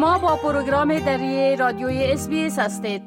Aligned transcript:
شما 0.00 0.18
با 0.18 0.36
پروگرام 0.36 0.98
دری 0.98 1.56
رادیوی 1.56 2.04
اس 2.04 2.28
هستید. 2.58 3.02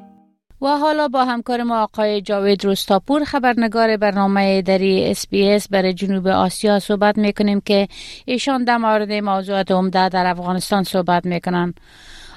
و 0.62 0.66
حالا 0.66 1.08
با 1.08 1.24
همکار 1.24 1.62
ما 1.62 1.82
آقای 1.82 2.20
جاوید 2.20 2.64
روستاپور 2.64 3.24
خبرنگار 3.24 3.96
برنامه 3.96 4.62
دری 4.62 5.10
اس 5.10 5.28
بی 5.28 5.58
برای 5.70 5.94
جنوب 5.94 6.26
آسیا 6.26 6.78
صحبت 6.78 7.18
می‌کنیم 7.18 7.60
که 7.60 7.88
ایشان 8.24 8.64
در 8.64 8.76
مورد 8.76 9.12
موضوعات 9.12 9.70
عمده 9.70 10.08
در 10.08 10.26
افغانستان 10.26 10.82
صحبت 10.82 11.26
می‌کنن. 11.26 11.74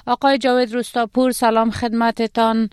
آقای 0.06 0.38
جاوید 0.38 0.74
روستاپور 0.74 1.30
سلام 1.32 1.70
خدمتتان. 1.70 2.70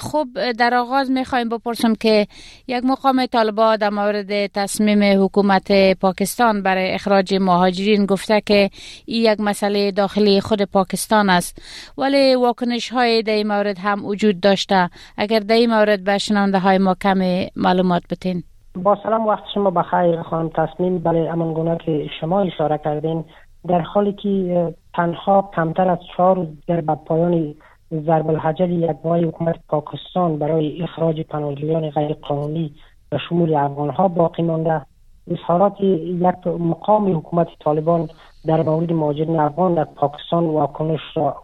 خب 0.00 0.26
در 0.58 0.74
آغاز 0.74 1.10
می‌خوایم 1.10 1.48
بپرسم 1.48 1.94
که 1.94 2.26
یک 2.68 2.84
مقام 2.84 3.26
طالبا 3.26 3.76
در 3.76 3.90
مورد 3.90 4.46
تصمیم 4.46 5.24
حکومت 5.24 5.72
پاکستان 6.00 6.62
برای 6.62 6.94
اخراج 6.94 7.34
مهاجرین 7.34 8.06
گفته 8.06 8.40
که 8.40 8.70
این 9.06 9.32
یک 9.32 9.40
مسئله 9.40 9.90
داخلی 9.90 10.40
خود 10.40 10.62
پاکستان 10.62 11.30
است. 11.30 11.62
ولی 11.98 12.34
واکنش 12.34 12.92
های 12.92 13.22
در 13.22 13.32
این 13.32 13.48
مورد 13.48 13.78
هم 13.78 14.04
وجود 14.04 14.40
داشته. 14.40 14.90
اگر 15.16 15.38
در 15.38 15.54
این 15.54 15.70
مورد 15.70 16.04
به 16.04 16.18
شنانده 16.18 16.58
های 16.58 16.78
ما 16.78 16.94
کم 16.94 17.46
معلومات 17.56 18.02
بتین 18.10 18.42
با 18.82 18.98
سلام 19.02 19.26
وقت 19.26 19.44
شما 19.54 19.70
بخیر 19.70 20.22
خانم 20.22 20.48
تصمیم 20.48 20.98
برای 20.98 21.28
امان 21.28 21.78
که 21.78 22.06
شما 22.20 22.40
اشاره 22.40 22.78
کردین 22.78 23.24
در 23.68 23.80
حالی 23.80 24.12
که 24.12 24.74
تنها 24.94 25.50
کمتر 25.56 25.90
از 25.90 25.98
چهار 26.16 26.36
روز 26.36 26.48
در 26.68 26.80
پایان 26.80 27.54
ضرب 27.92 28.30
الحجر 28.30 28.70
یدهای 28.70 29.24
حکومت 29.24 29.56
پاکستان 29.68 30.38
برای 30.38 30.82
اخراج 30.82 31.20
پناهجویان 31.20 31.90
غیر 31.90 32.12
قانونی 32.12 32.74
و 33.12 33.18
شمول 33.28 33.54
افغان 33.54 33.90
ها 33.90 34.08
باقی 34.08 34.42
مانده. 34.42 34.82
اظهارات 35.30 35.80
یک 35.80 36.46
مقام 36.46 37.16
حکومت 37.16 37.46
طالبان 37.64 38.08
در 38.46 38.62
مورد 38.62 38.92
مهاجرین 38.92 39.40
افغان 39.40 39.74
در 39.74 39.84
پاکستان 39.84 40.44
واکنش 40.44 41.00
را, 41.14 41.42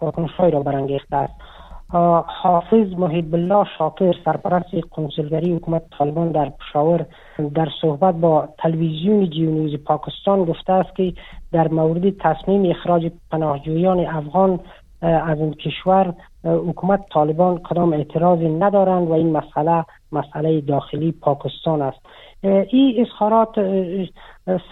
را 0.53 0.63
برانگیخته 0.63 1.17
است. 1.17 1.35
حافظ 2.27 2.93
محیب 2.99 3.35
الله 3.35 3.67
شاکر 3.79 4.15
سرپرست 4.25 4.71
کنسولگری 4.91 5.55
حکومت 5.55 5.83
طالبان 5.99 6.33
در 6.33 6.49
پشاور 6.51 7.07
در 7.55 7.69
صحبت 7.81 8.15
با 8.15 8.49
تلویزیون 8.59 9.31
جیونیوز 9.31 9.81
پاکستان 9.85 10.45
گفته 10.45 10.73
است 10.73 10.97
که 10.97 11.13
در 11.53 11.69
مورد 11.69 12.19
تصمیم 12.19 12.71
اخراج 12.71 13.11
پناهجویان 13.31 14.07
افغان 14.07 14.61
از 15.03 15.39
این 15.39 15.55
کشور 15.55 16.15
حکومت 16.45 17.01
طالبان 17.13 17.59
کدام 17.59 17.93
اعتراضی 17.93 18.49
ندارند 18.49 19.09
و 19.09 19.13
این 19.13 19.33
مسئله 19.33 19.85
مسئله 20.13 20.61
داخلی 20.61 21.13
پاکستان 21.13 21.83
است. 21.83 21.99
این 22.43 23.07
اظهارات 23.07 23.55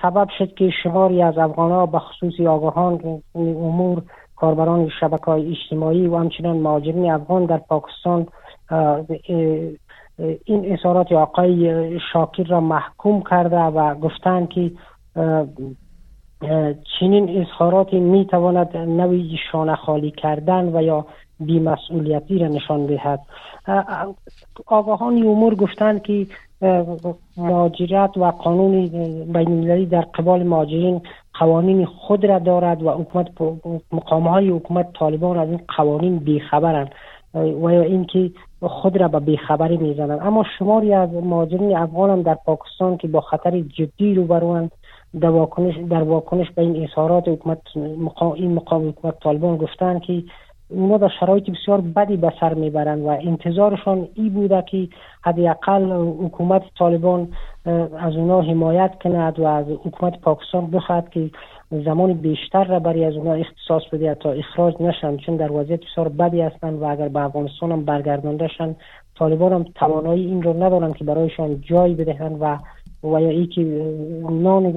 سبب 0.03 0.29
شد 0.39 0.55
که 0.55 0.71
شماری 0.83 1.23
از 1.23 1.39
افغان 1.39 1.91
به 1.91 1.99
خصوص 1.99 2.41
آگاهان 2.41 3.23
امور 3.35 4.03
کاربران 4.37 4.91
شبکه 5.01 5.25
های 5.25 5.51
اجتماعی 5.51 6.07
و 6.07 6.17
همچنان 6.17 6.57
مهاجرین 6.57 7.11
افغان 7.11 7.47
در 7.47 7.59
پاکستان 7.59 8.27
این 10.45 10.73
اظهارات 10.73 11.13
آقای 11.13 12.01
شاکر 12.13 12.45
را 12.45 12.61
محکوم 12.61 13.23
کرده 13.31 13.57
و 13.57 13.95
گفتند 13.95 14.49
که 14.49 14.73
چنین 17.01 17.41
اظهاراتی 17.41 18.01
می 18.01 18.27
تواند 18.27 18.77
نوی 18.77 19.37
شانه 19.53 19.75
خالی 19.75 20.11
کردن 20.11 20.77
و 20.77 20.83
یا 20.83 21.07
بیمسئولیتی 21.41 22.39
را 22.39 22.49
نشان 22.49 22.87
دهد. 22.87 23.21
آگاهان 24.67 25.17
امور 25.17 25.55
گفتند 25.55 26.03
که 26.03 26.27
مهاجرت 27.37 28.17
و 28.17 28.31
قانون 28.31 28.89
بین 29.33 29.85
در 29.85 30.01
قبال 30.01 30.43
مهاجرین 30.43 31.01
قوانین 31.35 31.87
خود 31.87 32.25
را 32.25 32.39
دارد 32.39 32.83
و 32.83 32.91
حکومت 32.91 33.27
مقام 33.93 34.29
های 34.29 34.49
حکومت 34.49 34.93
طالبان 34.93 35.39
از 35.39 35.49
این 35.49 35.61
قوانین 35.77 36.19
بیخبرند. 36.19 36.91
و 37.35 37.73
یا 37.73 37.83
اینکه 37.83 38.31
خود 38.63 38.97
را 38.97 39.09
به 39.09 39.21
بیخبری 39.21 39.77
می‌زنند. 39.77 40.21
اما 40.23 40.45
شماری 40.59 40.95
از 40.95 41.11
مهاجرین 41.11 41.77
افغان 41.77 42.11
هم 42.11 42.23
در 42.23 42.35
پاکستان 42.35 42.97
که 42.97 43.09
با 43.09 43.21
خطر 43.21 43.61
جدی 43.61 44.15
روبروند 44.15 44.71
در 45.21 45.31
در 45.91 46.03
واکنش 46.03 46.51
به 46.51 46.63
این 46.63 46.85
اظهارات 46.85 47.29
حکومت 47.29 47.77
مقام 47.77 48.33
این 48.33 48.55
مقام 48.55 48.89
حکومت 48.89 49.15
طالبان 49.21 49.57
گفتند 49.57 50.03
که 50.03 50.23
اونا 50.71 50.97
در 50.97 51.11
شرایط 51.21 51.51
بسیار 51.51 51.81
بدی 51.81 52.17
به 52.17 52.33
سر 52.41 52.55
می‌برند 52.55 53.03
و 53.03 53.09
انتظارشان 53.09 54.09
ای 54.15 54.29
بوده 54.29 54.65
که 54.71 54.89
حداقل 55.23 55.93
حکومت 56.25 56.63
طالبان 56.79 57.29
از 57.99 58.17
اونا 58.17 58.41
حمایت 58.41 58.95
کند 59.03 59.39
و 59.39 59.47
از 59.47 59.67
حکومت 59.85 60.21
پاکستان 60.21 60.71
بخواهد 60.71 61.11
که 61.11 61.31
زمان 61.71 62.13
بیشتر 62.13 62.65
را 62.65 62.79
برای 62.79 63.05
از 63.05 63.15
اونا 63.15 63.33
اختصاص 63.33 63.83
بده 63.93 64.15
تا 64.15 64.33
اخراج 64.33 64.75
نشن 64.81 65.17
چون 65.17 65.37
در 65.37 65.53
وضعیت 65.53 65.81
بسیار 65.81 66.09
بدی 66.09 66.41
هستند 66.41 66.83
و 66.83 66.85
اگر 66.85 67.09
به 67.09 67.21
افغانستان 67.21 67.73
هم 67.73 67.85
برگردانده 67.85 68.49
شن 68.49 68.77
طالبان 69.19 69.53
هم 69.53 69.65
توانایی 69.75 70.27
این 70.27 70.43
رو 70.43 70.63
ندارند 70.63 70.97
که 70.97 71.05
برایشان 71.05 71.61
جای 71.61 71.95
بدهند 71.95 72.37
و 72.41 72.59
و 73.07 73.21
یا 73.21 73.29
ای 73.29 73.47
که 73.47 73.63
نان 74.31 74.73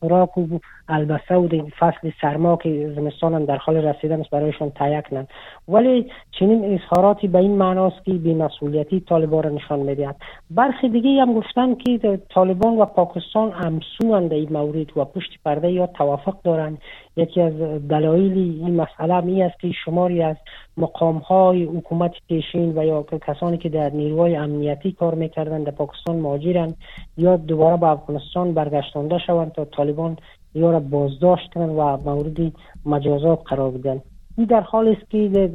خوراک 0.00 0.38
و 0.38 0.58
البسه 0.88 1.34
و 1.34 1.48
فصل 1.78 2.10
سرما 2.20 2.56
که 2.56 2.92
زمستان 2.96 3.34
هم 3.34 3.44
در 3.44 3.56
حال 3.56 3.76
رسیدن 3.76 4.20
است 4.20 4.30
برایشان 4.30 4.70
تهیه 4.70 5.02
کنند 5.10 5.28
ولی 5.68 6.10
چنین 6.30 6.74
اظهاراتی 6.74 7.28
به 7.28 7.38
این 7.38 7.56
معناست 7.56 8.04
که 8.04 8.12
بیمسئولیتی 8.12 9.00
طالبان 9.00 9.42
را 9.42 9.50
نشان 9.50 9.78
می‌دهد. 9.78 10.16
برخی 10.50 10.88
دیگه 10.88 11.20
هم 11.20 11.34
گفتن 11.34 11.74
که 11.74 12.20
طالبان 12.34 12.76
و 12.76 12.84
پاکستان 12.84 13.52
همسوند 13.52 14.32
این 14.32 14.52
مورد 14.52 14.96
و 14.96 15.04
پشت 15.04 15.38
پرده 15.44 15.72
یا 15.72 15.86
توافق 15.86 16.36
دارند. 16.44 16.78
یکی 17.18 17.40
از 17.40 17.52
دلایل 17.88 18.32
این 18.38 18.76
مسئله 18.80 19.20
می 19.20 19.42
است 19.42 19.60
که 19.60 19.72
شماری 19.84 20.22
از 20.22 20.36
مقام 20.76 21.18
های 21.18 21.64
حکومت 21.64 22.12
پیشین 22.28 22.78
و 22.78 22.84
یا 22.84 23.02
کسانی 23.02 23.58
که 23.58 23.68
در 23.68 23.90
نیروهای 23.90 24.36
امنیتی 24.36 24.92
کار 24.92 25.14
می‌کردند 25.14 25.64
در 25.66 25.70
پاکستان 25.70 26.16
مهاجرند 26.16 26.76
یا 27.16 27.36
دوباره 27.36 27.76
به 27.76 27.86
افغانستان 27.86 28.54
برگشتانده 28.54 29.18
شوند 29.26 29.52
تا 29.52 29.64
طالبان 29.64 30.16
یا 30.54 30.70
را 30.70 30.80
بازداشت 30.80 31.52
کنند 31.54 31.70
و 31.70 32.10
مورد 32.10 32.52
مجازات 32.86 33.40
قرار 33.46 33.70
بدن 33.70 34.02
این 34.38 34.46
در 34.46 34.60
حال 34.60 34.88
است 34.88 35.10
که 35.10 35.50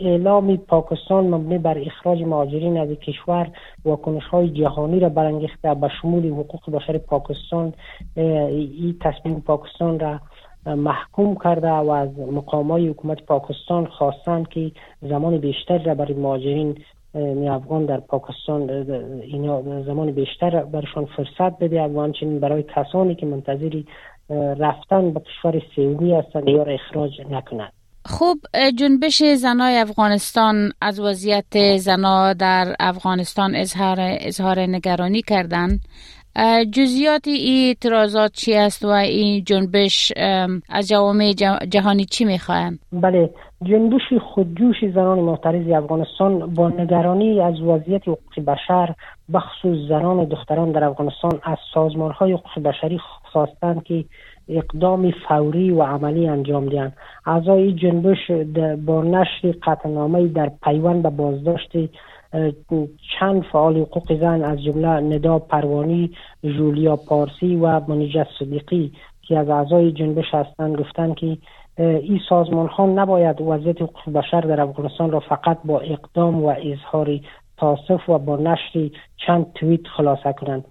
اعلام 0.00 0.56
پاکستان 0.56 1.26
مبنی 1.26 1.58
بر 1.58 1.78
اخراج 1.78 2.22
مهاجرین 2.22 2.78
از 2.78 2.88
کشور 2.88 3.50
واکنش 3.84 4.22
های 4.22 4.48
جهانی 4.50 5.00
را 5.00 5.08
برانگیخته 5.08 5.74
به 5.74 5.88
شمول 6.02 6.26
حقوق 6.26 6.70
بشر 6.70 6.98
پاکستان 6.98 7.72
این 8.16 8.96
تصمیم 9.00 9.40
پاکستان 9.40 9.98
را 9.98 10.20
محکوم 10.66 11.36
کرده 11.44 11.70
و 11.70 11.90
از 11.90 12.18
مقام 12.18 12.70
های 12.72 12.88
حکومت 12.88 13.22
پاکستان 13.22 13.86
خواستند 13.86 14.48
که 14.48 14.72
زمان 15.02 15.38
بیشتر 15.38 15.78
را 15.78 15.94
برای 15.94 16.14
مهاجرین 16.14 16.78
افغان 17.50 17.86
در 17.86 18.00
پاکستان 18.00 18.70
اینا 19.22 19.82
زمان 19.82 20.12
بیشتر 20.12 20.64
برشان 20.64 21.06
فرصت 21.16 21.58
بده 21.58 21.82
و 21.82 22.00
همچنین 22.00 22.40
برای 22.40 22.64
کسانی 22.76 23.14
که 23.14 23.26
منتظری 23.26 23.86
رفتن 24.58 25.10
به 25.10 25.20
کشور 25.20 25.62
سیومی 25.74 26.14
هستند 26.14 26.48
یا 26.48 26.62
اخراج 26.62 27.10
نکنند. 27.30 27.72
خوب 28.04 28.38
جنبش 28.78 29.22
زنای 29.22 29.76
افغانستان 29.76 30.72
از 30.80 31.00
وضعیت 31.00 31.76
زنا 31.76 32.32
در 32.32 32.76
افغانستان 32.80 33.54
اظهار 33.54 33.96
اظهار 34.00 34.60
نگرانی 34.60 35.22
کردند 35.22 35.80
جزیات 36.72 37.28
این 37.28 37.68
اعتراضات 37.68 38.32
چی 38.32 38.54
است 38.54 38.84
و 38.84 38.88
این 38.88 39.44
جنبش 39.44 40.12
از 40.68 40.88
جوامع 40.88 41.32
جهانی 41.70 42.04
چی 42.04 42.24
می‌خواهند؟ 42.24 42.78
بله 42.92 43.30
جنبش 43.62 44.02
خودجوش 44.34 44.76
زنان 44.94 45.18
معترض 45.18 45.68
افغانستان 45.68 46.54
با 46.54 46.68
نگرانی 46.68 47.40
از 47.40 47.60
وضعیت 47.60 48.02
حقوق 48.02 48.40
بشر 48.46 48.94
بخصوص 49.34 49.88
زنان 49.88 50.16
و 50.16 50.24
دختران 50.24 50.72
در 50.72 50.84
افغانستان 50.84 51.40
از 51.42 51.58
سازمان 51.74 52.10
های 52.10 52.32
حقوق 52.32 52.58
بشری 52.64 52.98
خواستند 53.32 53.82
که 53.82 54.04
اقدام 54.48 55.10
فوری 55.28 55.70
و 55.70 55.82
عملی 55.82 56.28
انجام 56.28 56.68
دهند 56.68 56.96
اعضای 57.26 57.72
جنبش 57.72 58.30
با 58.86 59.02
نشر 59.02 59.54
قطعنامه 59.62 60.28
در 60.28 60.50
پیوند 60.64 61.02
به 61.02 61.10
بازداشت 61.10 61.72
چند 63.18 63.42
فعال 63.52 63.76
حقوق 63.76 64.20
زن 64.20 64.44
از 64.44 64.64
جمله 64.64 64.88
ندا 64.88 65.38
پروانی 65.38 66.10
جولیا 66.44 66.96
پارسی 66.96 67.56
و 67.56 67.80
منیجت 67.88 68.26
صدیقی 68.38 68.92
که 69.22 69.38
از 69.38 69.48
اعضای 69.48 69.92
جنبش 69.92 70.34
هستند 70.34 70.76
گفتند 70.76 71.14
که 71.14 71.38
این 71.78 72.20
سازمان 72.28 72.66
ها 72.66 72.86
نباید 72.86 73.40
وضعیت 73.40 73.82
حقوق 73.82 74.12
بشر 74.14 74.40
در 74.40 74.60
افغانستان 74.60 75.10
را 75.10 75.20
فقط 75.20 75.58
با 75.64 75.80
اقدام 75.80 76.44
و 76.44 76.46
اظهار 76.46 77.20
تاسف 77.56 78.08
و 78.08 78.18
با 78.18 78.36
نشر 78.36 78.90
چند 79.26 79.52
توییت 79.54 79.86
خلاصه 79.96 80.32
کنند. 80.32 80.64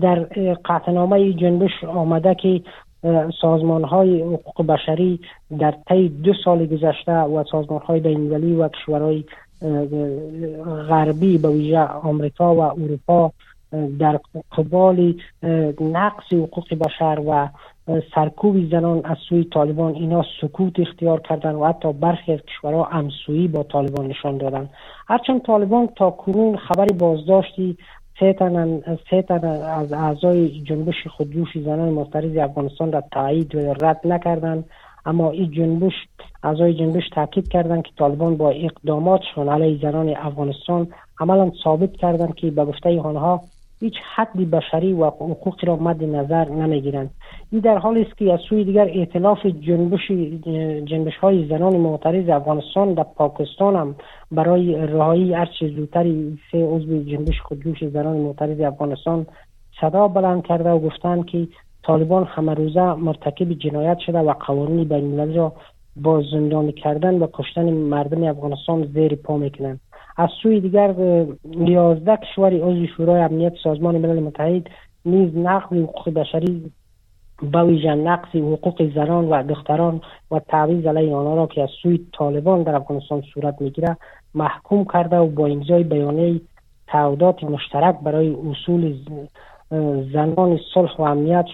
در 0.00 0.18
قطعنامه 0.64 1.32
جنبش 1.32 1.84
آمده 1.84 2.34
که 2.34 2.62
سازمان 3.40 3.84
های 3.84 4.22
حقوق 4.22 4.66
بشری 4.66 5.20
در 5.58 5.74
طی 5.88 6.08
دو 6.08 6.32
سال 6.44 6.66
گذشته 6.66 7.12
و 7.12 7.44
سازمان 7.50 7.80
های 7.80 8.00
و 8.54 8.68
کشورهای 8.68 9.24
غربی 10.88 11.38
به 11.38 11.48
ویژه 11.48 11.78
آمریکا 11.80 12.54
و 12.54 12.60
اروپا 12.60 13.32
در 13.98 14.20
قبال 14.56 15.14
نقص 15.80 16.32
حقوق 16.32 16.74
بشر 16.74 17.22
و 17.28 17.48
سرکوب 18.14 18.70
زنان 18.70 19.00
از 19.04 19.16
سوی 19.28 19.44
طالبان 19.44 19.94
اینا 19.94 20.24
سکوت 20.40 20.80
اختیار 20.80 21.20
کردن 21.20 21.54
و 21.54 21.66
حتی 21.66 21.92
برخی 21.92 22.32
از 22.32 22.40
کشورها 22.40 22.84
همسویی 22.84 23.48
با 23.48 23.62
طالبان 23.62 24.06
نشان 24.06 24.38
دادن. 24.38 24.68
هرچند 25.08 25.42
طالبان 25.42 25.88
تا 25.96 26.10
کنون 26.10 26.56
خبری 26.56 26.94
بازداشتی 26.94 27.76
سه 28.20 28.32
تن, 28.32 28.82
از 29.64 29.92
اعضای 29.92 30.60
جنبش 30.60 31.06
خودجوش 31.06 31.58
زنان 31.58 31.88
معترض 31.88 32.36
افغانستان 32.36 32.92
را 32.92 33.02
تایید 33.12 33.54
و 33.54 33.58
رد 33.58 34.00
نکردند. 34.04 34.64
اما 35.08 35.30
این 35.30 35.50
جنبش 35.50 35.92
اعضای 36.42 36.74
جنبش 36.74 37.08
تاکید 37.14 37.48
کردند 37.48 37.82
که 37.82 37.90
طالبان 37.98 38.36
با 38.36 38.50
اقداماتشان 38.50 39.48
علیه 39.48 39.78
زنان 39.82 40.08
افغانستان 40.16 40.88
عملا 41.20 41.52
ثابت 41.64 41.92
کردند 41.92 42.34
که 42.34 42.50
به 42.50 42.64
گفته 42.64 43.00
آنها 43.00 43.40
هیچ 43.80 43.94
حد 44.14 44.50
بشری 44.50 44.92
و 44.92 45.06
حقوقی 45.06 45.66
را 45.66 45.76
مد 45.76 46.04
نظر 46.04 46.48
نمی‌گیرند. 46.48 47.10
این 47.52 47.60
در 47.60 47.78
حالی 47.78 48.02
است 48.02 48.16
که 48.16 48.32
از 48.32 48.40
سوی 48.48 48.64
دیگر 48.64 48.88
ائتلاف 48.94 49.46
جنبش 49.46 50.10
جنبش 50.84 51.16
های 51.16 51.48
زنان 51.48 51.76
معترض 51.76 52.28
افغانستان 52.28 52.94
در 52.94 53.06
پاکستان 53.16 53.76
هم 53.76 53.94
برای 54.32 54.74
رهایی 54.74 55.34
هرچه 55.34 55.68
زودتری 55.68 56.38
سه 56.52 56.64
عضو 56.64 57.02
جنبش 57.02 57.40
خودجوش 57.40 57.84
زنان 57.84 58.16
معترض 58.16 58.60
افغانستان 58.60 59.26
صدا 59.80 60.08
بلند 60.08 60.42
کرده 60.42 60.70
و 60.70 60.78
گفتند 60.78 61.26
که 61.26 61.48
طالبان 61.88 62.24
همه 62.24 62.54
روزه 62.54 62.94
مرتکب 62.94 63.52
جنایت 63.52 63.98
شده 63.98 64.18
و 64.18 64.32
قوانین 64.32 64.88
بین 64.88 65.34
را 65.34 65.52
با 65.96 66.22
زندانی 66.32 66.72
کردن 66.72 67.14
و 67.18 67.26
کشتن 67.32 67.70
مردم 67.72 68.24
افغانستان 68.24 68.86
زیر 68.94 69.14
پا 69.14 69.36
می‌کنند. 69.36 69.80
از 70.16 70.28
سوی 70.42 70.60
دیگر 70.60 70.94
یازده 71.54 72.16
کشور 72.16 72.52
عضو 72.52 72.86
شورای 72.96 73.20
امنیت 73.20 73.52
سازمان 73.64 73.98
ملل 73.98 74.20
متحد 74.20 74.66
نیز 75.04 75.36
نقض 75.36 75.76
حقوق 75.76 76.10
بشری 76.10 76.70
به 77.52 77.64
ویژه 77.64 77.94
نقص 77.94 78.28
حقوق 78.34 78.94
زنان 78.94 79.28
و 79.28 79.42
دختران 79.42 80.00
و 80.30 80.38
تعویض 80.38 80.86
علیه 80.86 81.14
آنها 81.14 81.34
را 81.34 81.46
که 81.46 81.62
از 81.62 81.68
سوی 81.82 82.06
طالبان 82.12 82.62
در 82.62 82.74
افغانستان 82.74 83.22
صورت 83.34 83.60
می‌گیره 83.60 83.96
محکوم 84.34 84.84
کرده 84.84 85.16
و 85.16 85.26
با 85.26 85.46
امضای 85.46 85.82
بیانیه 85.82 86.40
تعهدات 86.86 87.44
مشترک 87.44 88.00
برای 88.00 88.36
اصول 88.50 88.94
زنان 90.12 90.58
صلح 90.74 90.96
و 90.98 91.02
امنیت 91.02 91.44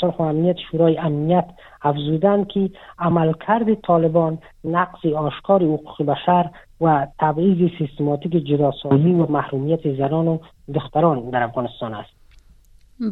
صلح 0.00 0.16
و 0.18 0.22
امنیت 0.22 0.56
شورای 0.70 0.98
امنیت 0.98 1.44
افزودند 1.82 2.48
که 2.48 2.70
عملکرد 2.98 3.74
طالبان 3.74 4.38
نقص 4.64 5.06
آشکار 5.06 5.62
حقوق 5.62 6.02
بشر 6.02 6.50
و 6.80 7.06
تبعیض 7.20 7.70
سیستماتیک 7.78 8.32
جداسازی 8.32 9.12
و 9.12 9.26
محرومیت 9.26 9.96
زنان 9.96 10.28
و 10.28 10.38
دختران 10.74 11.30
در 11.30 11.42
افغانستان 11.42 11.94
است. 11.94 12.10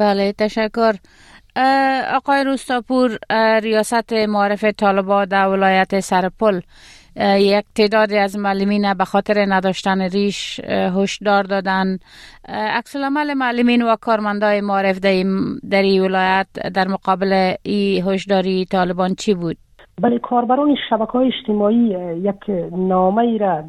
بله 0.00 0.32
تشکر. 0.32 0.92
آقای 2.14 2.44
روستاپور 2.44 3.18
ریاست 3.62 4.12
معرف 4.12 4.64
طالبا 4.64 5.24
در 5.24 5.48
ولایت 5.48 6.00
سرپل 6.00 6.60
یک 7.16 7.64
تعدادی 7.74 8.18
از 8.18 8.38
معلمین 8.38 8.94
به 8.94 9.04
خاطر 9.04 9.46
نداشتن 9.48 10.00
ریش 10.00 10.60
هشدار 10.64 11.42
دادن. 11.42 11.98
عکس 12.48 12.96
العمل 12.96 13.34
معلمین 13.34 13.82
و 13.82 13.96
کارمندای 13.96 14.60
معرف 14.60 14.98
در 14.98 15.82
این 15.82 16.02
ولایت 16.02 16.46
در 16.74 16.88
مقابل 16.88 17.54
این 17.62 18.04
هشداری 18.08 18.64
طالبان 18.64 19.14
چی 19.14 19.34
بود؟ 19.34 19.56
بله 20.02 20.18
کاربران 20.18 20.76
شبکه 20.90 21.12
های 21.12 21.32
اجتماعی 21.38 21.96
یک 22.22 22.70
نامه 22.72 23.22
ای 23.22 23.38
را 23.38 23.62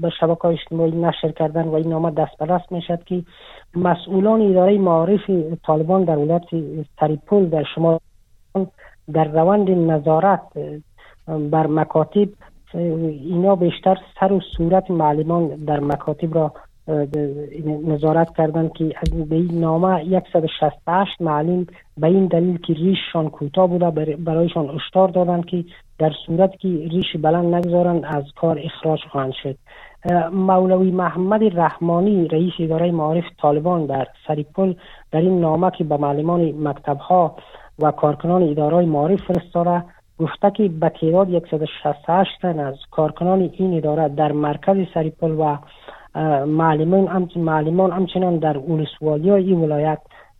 به 0.00 0.10
شبکه 0.20 0.40
های 0.42 0.54
اجتماعی 0.54 0.90
نشر 0.90 1.32
کردن 1.32 1.62
و 1.62 1.74
این 1.74 1.88
نامه 1.88 2.10
دست 2.10 2.38
به 2.38 2.46
دست 2.46 2.72
می‌شد 2.72 3.04
که 3.04 3.22
مسئولان 3.74 4.50
اداره 4.50 4.78
معارف 4.78 5.30
طالبان 5.66 6.04
در 6.04 6.16
ولایت 6.16 6.42
سریپول 7.00 7.48
در 7.48 7.64
شما 7.74 8.00
در 9.12 9.24
روند 9.24 9.70
نظارت 9.70 10.42
بر 11.26 11.66
مکاتب 11.66 12.28
اینا 12.74 13.56
بیشتر 13.56 13.98
سر 14.20 14.32
و 14.32 14.40
صورت 14.56 14.90
معلمان 14.90 15.48
در 15.48 15.80
مکاتب 15.80 16.34
را 16.34 16.52
نظارت 17.86 18.36
کردند 18.36 18.72
که 18.72 18.84
به 19.28 19.36
این 19.36 19.60
نامه 19.60 20.22
168 20.32 21.20
معلم 21.20 21.66
به 21.98 22.06
این 22.06 22.26
دلیل 22.26 22.58
که 22.58 22.72
ریششان 22.72 23.30
کوتاه 23.30 23.66
بوده 23.66 24.16
برایشان 24.16 24.70
اشتار 24.70 25.08
دادند 25.08 25.44
که 25.44 25.64
در 25.98 26.12
صورت 26.26 26.58
که 26.58 26.68
ریش 26.68 27.16
بلند 27.22 27.54
نگذارند 27.54 28.04
از 28.04 28.24
کار 28.36 28.60
اخراج 28.64 29.00
خواهند 29.10 29.32
شد. 29.42 29.56
مولوی 30.32 30.90
محمد 30.90 31.58
رحمانی 31.58 32.28
رئیس 32.28 32.52
اداره 32.60 32.90
معارف 32.90 33.24
طالبان 33.42 33.86
در 33.86 34.06
سریپل 34.26 34.74
در 35.12 35.20
این 35.20 35.40
نامه 35.40 35.70
که 35.70 35.84
به 35.84 35.96
معلمان 35.96 36.68
مکتب 36.68 36.98
ها 36.98 37.36
و 37.78 37.90
کارکنان 37.90 38.42
اداره 38.42 38.86
معارف 38.86 39.20
فرستاده 39.20 39.84
گفته 40.18 40.50
که 40.50 40.68
به 40.68 40.88
تعداد 40.88 41.46
168 41.50 42.30
تن 42.42 42.58
از 42.58 42.74
کارکنان 42.90 43.50
این 43.58 43.76
اداره 43.76 44.08
در 44.08 44.32
مرکز 44.32 44.76
سریپل 44.94 45.30
و 45.30 45.56
معلمان 46.46 47.28
معلمان 47.36 47.92
همچنان 47.92 48.38
در 48.38 48.56
اولسوالی 48.56 49.30
این 49.30 49.60
ولایت 49.60 49.98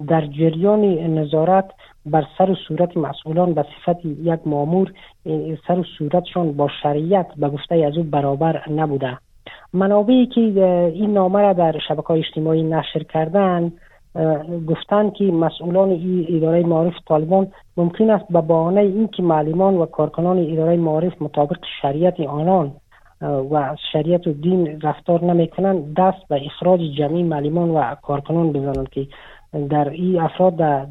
در 0.09 0.27
جریان 0.27 0.81
نظارت 1.19 1.71
بر 2.07 2.25
سر 2.39 2.51
و 2.51 2.55
صورت 2.69 2.97
مسئولان 2.97 3.55
به 3.55 3.63
صفت 3.63 4.05
یک 4.05 4.41
مامور 4.47 4.93
سر 5.69 5.79
و 5.79 5.85
صورتشان 5.99 6.53
با 6.53 6.69
شریعت 6.83 7.27
به 7.37 7.49
گفته 7.49 7.75
از 7.75 7.97
او 7.97 8.03
برابر 8.03 8.71
نبوده. 8.71 9.19
منابعی 9.73 10.27
که 10.27 10.41
این 10.95 11.13
نامه 11.13 11.41
را 11.41 11.53
در 11.53 11.79
شبکه 11.89 12.11
اجتماعی 12.11 12.63
نشر 12.63 13.03
کردن 13.03 13.73
گفتند 14.69 15.13
که 15.13 15.25
مسئولان 15.25 15.91
این 15.91 16.27
اداره 16.29 16.63
معارف 16.63 16.95
طالبان 17.09 17.47
ممکن 17.77 18.11
است 18.11 18.25
به 18.31 18.41
بهانه 18.41 18.81
اینکه 18.81 19.23
معلمان 19.23 19.75
و 19.75 19.87
کارکنان 19.87 20.39
اداره 20.39 20.77
معارف 20.77 21.23
مطابق 21.23 21.57
شریعت 21.83 22.21
آنان 22.21 22.73
و 23.21 23.77
شریعت 23.93 24.27
و 24.27 24.33
دین 24.33 24.81
رفتار 24.81 25.25
نمی‌کنند 25.25 25.95
دست 25.95 26.29
به 26.29 26.47
اخراج 26.47 26.81
جمعی 26.99 27.23
معلمان 27.23 27.71
و 27.71 27.95
کارکنان 27.95 28.53
بزنند 28.53 28.89
که 28.89 29.07
در 29.71 29.89
این 29.89 30.21
افراد 30.21 30.57
در 30.57 30.87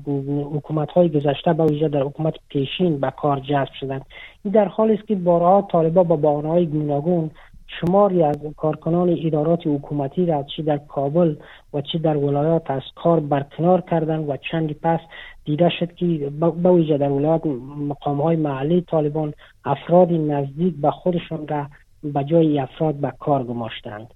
حکومت 0.53 0.91
های 0.91 1.09
گذشته 1.09 1.53
به 1.53 1.65
ویژه 1.65 1.87
در 1.87 2.01
حکومت 2.01 2.33
پیشین 2.49 2.99
به 2.99 3.13
کار 3.17 3.39
جذب 3.39 3.73
شدند. 3.79 4.05
این 4.43 4.53
در 4.53 4.65
حالی 4.65 4.93
است 4.93 5.07
که 5.07 5.15
بارها 5.15 5.67
طالبا 5.71 6.03
با 6.03 6.15
بهانه 6.15 6.49
های 6.49 6.65
گوناگون 6.65 7.31
شماری 7.67 8.23
از 8.23 8.35
کارکنان 8.57 9.17
ادارات 9.25 9.59
حکومتی 9.65 10.25
را 10.25 10.45
چی 10.55 10.63
در 10.63 10.77
کابل 10.77 11.35
و 11.73 11.81
چی 11.81 11.99
در 11.99 12.17
ولایات 12.17 12.71
از 12.71 12.81
کار 12.95 13.19
برکنار 13.19 13.81
کردن 13.81 14.19
و 14.19 14.37
چندی 14.51 14.73
پس 14.73 14.99
دیده 15.45 15.69
شد 15.79 15.95
که 15.95 16.05
به 16.39 16.69
ویژه 16.71 16.97
در 16.97 17.09
ولایات 17.09 17.45
مقام 17.77 18.21
های 18.21 18.35
محلی 18.35 18.81
طالبان 18.81 19.33
افراد 19.65 20.11
نزدیک 20.11 20.75
به 20.81 20.91
خودشان 20.91 21.47
را 21.47 21.67
به 22.03 22.23
جای 22.23 22.59
افراد 22.59 22.95
به 22.95 23.13
کار 23.19 23.43
گماشتند. 23.43 24.07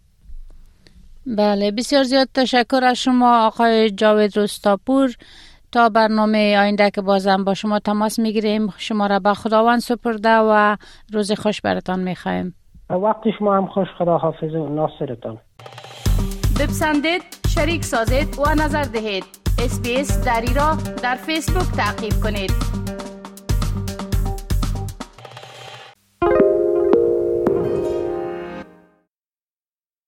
بله 1.25 1.71
بسیار 1.71 2.03
زیاد 2.03 2.27
تشکر 2.33 2.83
از 2.83 2.97
شما 2.97 3.47
آقای 3.47 3.89
جاوید 3.89 4.37
رستاپور. 4.37 5.15
تا 5.71 5.89
برنامه 5.89 6.57
آینده 6.57 6.91
که 6.91 7.01
بازم 7.01 7.43
با 7.43 7.53
شما 7.53 7.79
تماس 7.79 8.19
می‌گیریم 8.19 8.73
شما 8.77 9.07
را 9.07 9.19
به 9.19 9.33
خداوند 9.33 9.79
سپرده 9.79 10.35
و 10.37 10.77
روز 11.13 11.31
خوش 11.31 11.61
برتان 11.61 11.99
می‌خواهیم 11.99 12.55
وقت 12.97 13.29
شما 13.39 13.57
هم 13.57 13.67
خوش 13.67 13.87
خدا 13.97 14.17
حافظ 14.17 14.55
و 14.55 14.67
ناصرتان. 14.67 15.37
بپسندید 16.59 17.21
شریک 17.47 17.83
سازید 17.83 18.39
و 18.39 18.49
نظر 18.63 18.83
دهید. 18.83 19.23
اسپیس 19.59 20.25
دری 20.25 20.53
را 20.53 20.77
در 21.03 21.15
فیسبوک 21.15 21.77
تعقیب 21.77 22.13
کنید. 22.23 22.78